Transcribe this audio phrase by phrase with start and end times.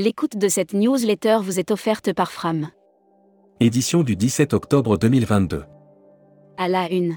[0.00, 2.68] L'écoute de cette newsletter vous est offerte par Fram.
[3.58, 5.64] Édition du 17 octobre 2022.
[6.56, 7.16] À la une.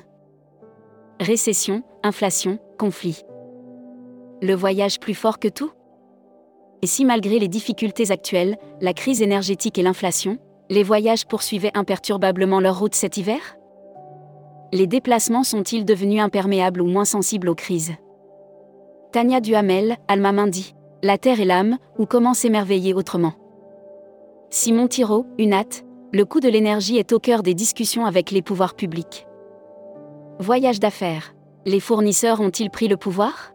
[1.20, 3.22] Récession, inflation, conflit.
[4.42, 5.70] Le voyage plus fort que tout?
[6.82, 10.40] Et si malgré les difficultés actuelles, la crise énergétique et l'inflation,
[10.72, 13.58] les voyages poursuivaient imperturbablement leur route cet hiver?
[14.74, 17.94] Les déplacements sont-ils devenus imperméables ou moins sensibles aux crises?
[19.12, 20.74] Tania Duhamel, Alma Mindy.
[21.04, 23.34] La Terre et l'âme, ou comment s'émerveiller autrement.
[24.52, 25.84] Simon Thiraud, UNAT,
[26.14, 29.26] le coût de l'énergie est au cœur des discussions avec les pouvoirs publics.
[30.40, 31.34] Voyage d'affaires.
[31.66, 33.54] Les fournisseurs ont-ils pris le pouvoir?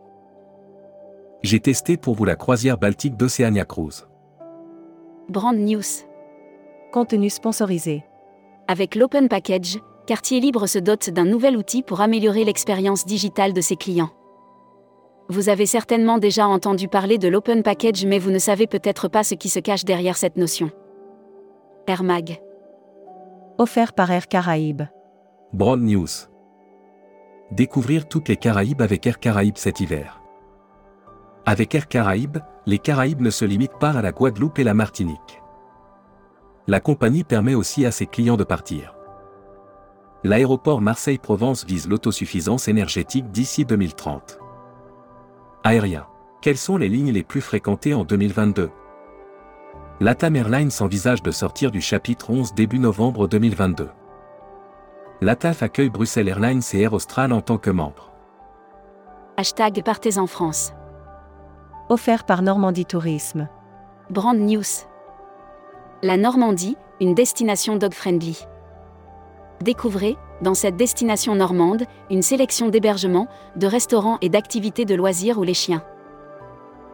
[1.43, 4.09] J'ai testé pour vous la croisière baltique d'Oceania Cruise.
[5.29, 5.83] Brand News.
[6.93, 8.05] Contenu sponsorisé.
[8.67, 13.61] Avec l'Open Package, Quartier Libre se dote d'un nouvel outil pour améliorer l'expérience digitale de
[13.61, 14.11] ses clients.
[15.29, 19.25] Vous avez certainement déjà entendu parler de l'Open Package mais vous ne savez peut-être pas
[19.25, 20.71] ce qui se cache derrière cette notion.
[21.89, 22.41] Air Mag.
[23.59, 24.83] Offert par Air Caraïbes.
[25.53, 26.07] Broad News.
[27.51, 30.23] Découvrir toutes les Caraïbes avec Air Caraïbes cet hiver.
[31.45, 35.43] Avec Air Caraïbes, les Caraïbes ne se limitent pas à la Guadeloupe et la Martinique.
[36.69, 38.95] La compagnie permet aussi à ses clients de partir.
[40.25, 44.39] L'aéroport Marseille-Provence vise l'autosuffisance énergétique d'ici 2030.
[45.69, 46.07] Aérien.
[46.43, 48.71] Quelles sont les lignes les plus fréquentées en 2022
[49.99, 53.89] LATAM Airlines envisage de sortir du chapitre 11 début novembre 2022.
[55.23, 58.13] LATAF accueille Bruxelles Airlines et Air Austral en tant que membres.
[59.39, 60.73] Hashtag Partez en France.
[61.89, 63.49] Offert par Normandie Tourisme.
[64.09, 64.87] Brand News.
[66.01, 68.47] La Normandie, une destination dog-friendly.
[69.63, 75.43] Découvrez, dans cette destination normande, une sélection d'hébergements, de restaurants et d'activités de loisirs où
[75.43, 75.83] les chiens.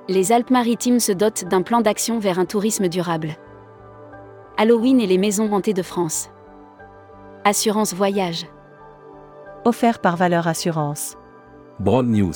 [0.08, 3.36] Les Alpes-Maritimes se dotent d'un plan d'action vers un tourisme durable.
[4.56, 6.30] Halloween et les maisons hantées de France.
[7.44, 8.46] Assurance voyage.
[9.64, 11.16] Offert par Valeur Assurance.
[11.78, 12.34] Broad News.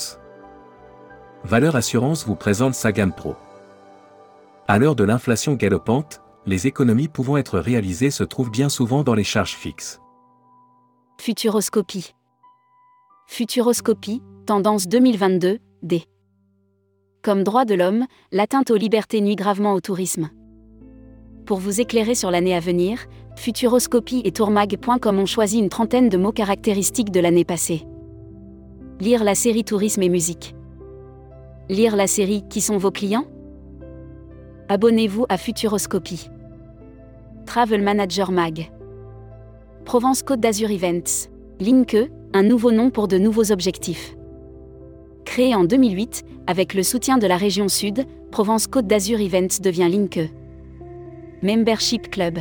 [1.44, 3.34] Valeur Assurance vous présente sa gamme Pro.
[4.69, 9.14] À l'heure de l'inflation galopante, les économies pouvant être réalisées se trouvent bien souvent dans
[9.14, 10.00] les charges fixes.
[11.26, 12.14] Futuroscopie.
[13.26, 16.04] Futuroscopie, tendance 2022, D.
[17.20, 20.31] Comme droit de l'homme, l'atteinte aux libertés nuit gravement au tourisme.
[21.44, 26.16] Pour vous éclairer sur l'année à venir, Futuroscopie et Tourmag.com ont choisi une trentaine de
[26.16, 27.82] mots caractéristiques de l'année passée.
[29.00, 30.54] Lire la série Tourisme et musique.
[31.69, 33.26] Lire la série Qui sont vos clients?
[34.69, 36.31] Abonnez-vous à Futuroscopie.
[37.47, 38.70] Travel Manager Mag.
[39.86, 41.30] Provence Côte d'Azur Events.
[41.60, 44.16] Linke, un nouveau nom pour de nouveaux objectifs.
[45.24, 49.88] Créé en 2008, avec le soutien de la région Sud, Provence Côte d'Azur Events devient
[49.88, 50.28] Linke.
[51.41, 52.41] Membership Club.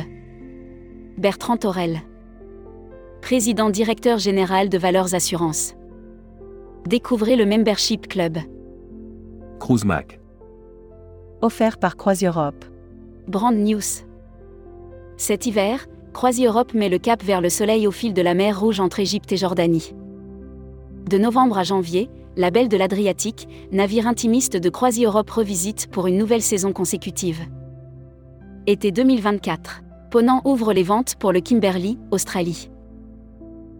[1.18, 2.00] Bertrand Torel.
[3.22, 5.76] Président directeur général de Valeurs Assurances.
[6.84, 8.38] Découvrez le Membership Club.
[9.60, 10.18] Cruise Mac.
[11.42, 12.64] Offert par CroisiEurope.
[13.28, 14.02] Brand News.
[15.16, 18.80] Cet hiver, CroisiEurope met le cap vers le soleil au fil de la mer Rouge
[18.80, 19.94] entre Égypte et Jordanie.
[21.10, 26.16] De novembre à janvier, la Belle de l'Adriatique, navire intimiste de CroisiEurope revisite pour une
[26.16, 27.42] nouvelle saison consécutive.
[28.66, 29.82] Été 2024.
[30.10, 32.70] Ponant ouvre les ventes pour le Kimberley, Australie.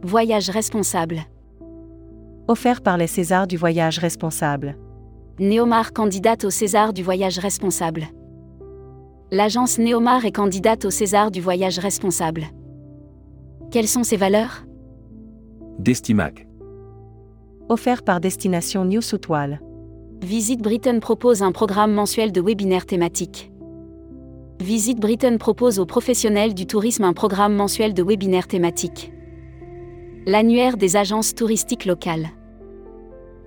[0.02, 1.20] Voyage responsable.
[2.48, 4.76] Offert par les Césars du voyage responsable.
[5.38, 8.08] Néomar candidate au César du voyage responsable.
[9.32, 12.44] L'agence Néomar est candidate au César du voyage responsable.
[13.72, 14.64] Quelles sont ses valeurs?
[15.80, 16.46] Destimac.
[17.68, 19.60] Offert par Destination New Southwell.
[20.22, 23.50] Visite Britain propose un programme mensuel de webinaires thématiques.
[24.60, 29.12] Visite Britain propose aux professionnels du tourisme un programme mensuel de webinaires thématiques.
[30.24, 32.28] L'annuaire des agences touristiques locales.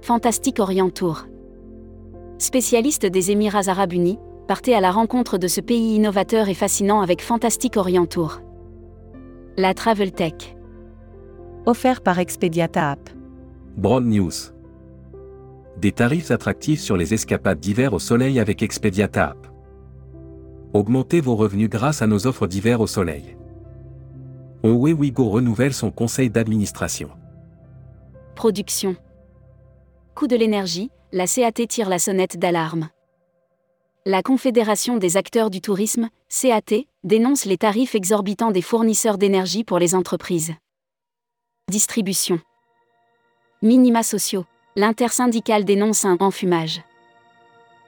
[0.02, 1.26] Fantastique Orient Tour.
[2.38, 4.20] Spécialiste des Émirats arabes unis,
[4.50, 8.42] partez à la rencontre de ce pays innovateur et fascinant avec Fantastique Orient Tour.
[9.58, 10.56] La Travel Tech.
[11.68, 13.12] Offert par Expediata App.
[13.78, 14.32] Broad News.
[15.78, 19.48] Des tarifs attractifs sur les escapades d'hiver au soleil avec Expediata App.
[20.74, 23.38] Augmentez vos revenus grâce à nos offres d'hiver au soleil.
[24.64, 27.12] Owe Wigo renouvelle son conseil d'administration.
[28.34, 28.96] Production.
[30.16, 32.90] Coût de l'énergie, la CAT tire la sonnette d'alarme.
[34.12, 39.78] La Confédération des acteurs du tourisme, CAT, dénonce les tarifs exorbitants des fournisseurs d'énergie pour
[39.78, 40.56] les entreprises.
[41.70, 42.40] Distribution.
[43.62, 44.46] Minima sociaux.
[44.76, 46.82] L'intersyndicale dénonce un enfumage.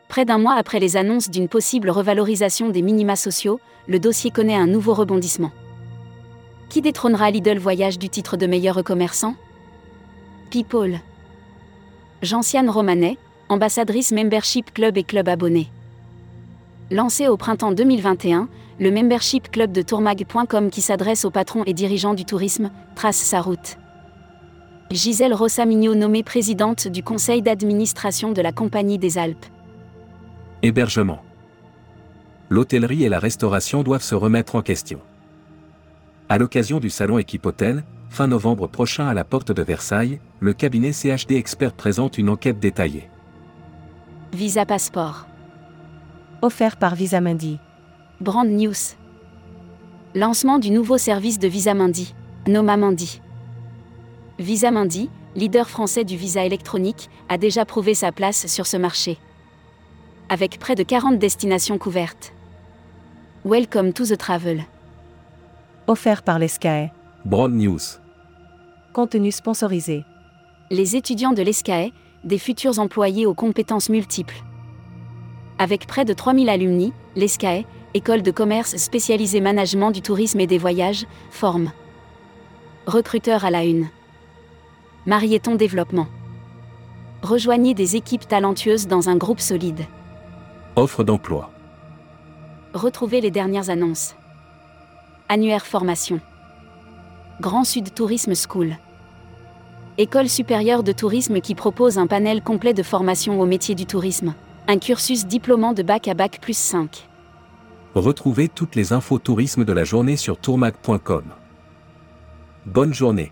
[0.09, 4.53] Près d'un mois après les annonces d'une possible revalorisation des minima sociaux, le dossier connaît
[4.53, 5.51] un nouveau rebondissement.
[6.69, 9.33] Qui détrônera Lidl Voyage du titre de meilleur commerçant
[10.51, 11.00] People.
[12.21, 13.18] Gentiane Romanet,
[13.50, 15.71] ambassadrice Membership Club et Club abonné.
[16.92, 18.50] Lancé au printemps 2021,
[18.82, 23.40] le Membership Club de tourmag.com qui s'adresse aux patrons et dirigeants du tourisme, trace sa
[23.40, 23.78] route.
[24.92, 29.46] Gisèle Rossamigno nommée présidente du conseil d'administration de la Compagnie des Alpes.
[30.64, 31.22] Hébergement.
[32.50, 35.00] L'hôtellerie et la restauration doivent se remettre en question.
[36.28, 40.52] À l'occasion du salon Équipe Hôtel, fin novembre prochain à la porte de Versailles, le
[40.52, 43.10] cabinet CHD Expert présente une enquête détaillée.
[44.34, 45.26] Visa Passeport.
[46.44, 47.60] Offert par Visa Mundi.
[48.20, 48.96] Brand News.
[50.16, 52.16] Lancement du nouveau service de Visa Mundi,
[52.48, 53.22] Noma Mundi.
[54.40, 59.20] Visa Mundi, leader français du visa électronique, a déjà prouvé sa place sur ce marché.
[60.30, 62.34] Avec près de 40 destinations couvertes.
[63.46, 64.66] Welcome to the travel.
[65.86, 66.90] Offert par l'ESCAE.
[67.24, 68.00] Broad News.
[68.94, 70.06] Contenu sponsorisé.
[70.72, 71.92] Les étudiants de l'ESCAE,
[72.24, 74.42] des futurs employés aux compétences multiples.
[75.62, 80.58] Avec près de 3000 alumni, l'ESCAE, école de commerce spécialisée management du tourisme et des
[80.58, 81.72] voyages, forme.
[82.88, 83.88] Recruteur à la une.
[85.06, 86.08] Marieton Développement.
[87.22, 89.86] Rejoignez des équipes talentueuses dans un groupe solide.
[90.78, 91.52] Offre d'emploi.
[92.74, 94.16] Retrouvez les dernières annonces.
[95.30, 96.22] Annuaire formation.
[97.40, 98.78] Grand Sud Tourisme School.
[100.00, 104.34] École supérieure de tourisme qui propose un panel complet de formation au métier du tourisme.
[104.68, 107.08] Un cursus diplômant de bac à bac plus 5.
[107.96, 111.24] Retrouvez toutes les infos tourisme de la journée sur tourmag.com.
[112.66, 113.31] Bonne journée.